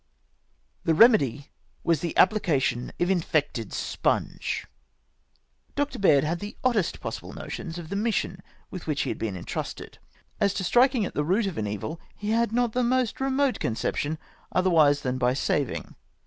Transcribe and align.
The 0.83 0.95
remedy 0.95 1.51
was 1.83 1.99
tlie 2.01 2.15
application 2.15 2.91
of 2.99 3.11
infected 3.11 3.71
sponge!! 3.71 4.65
Dr. 5.75 5.99
Baird 5.99 6.23
had 6.23 6.39
the 6.39 6.57
oddest 6.63 6.99
possible 6.99 7.33
notions 7.33 7.77
of 7.77 7.89
the 7.89 7.95
mission 7.95 8.41
with 8.71 8.87
which 8.87 9.03
he 9.03 9.13
was 9.13 9.21
entrusted. 9.27 9.99
As 10.39 10.55
to 10.55 10.63
striking 10.63 11.05
at 11.05 11.13
the 11.13 11.23
root 11.23 11.45
of 11.45 11.59
an 11.59 11.67
evil 11.67 12.01
he 12.15 12.31
had 12.31 12.51
not 12.51 12.73
the 12.73 12.81
most 12.83 13.21
remote 13.21 13.59
conception, 13.59 14.17
otherwise 14.51 15.01
than 15.01 15.19
by 15.19 15.35
saving. 15.35 15.93